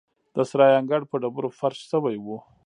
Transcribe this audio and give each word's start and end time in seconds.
د 0.35 0.37
سرای 0.49 0.73
انګړ 0.79 1.01
په 1.09 1.15
ډبرو 1.21 1.49
فرش 1.59 1.79
شوی 1.91 2.15
و. 2.21 2.27